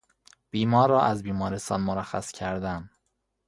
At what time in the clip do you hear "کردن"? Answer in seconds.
2.31-2.89